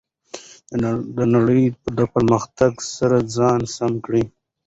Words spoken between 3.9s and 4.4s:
کړئ.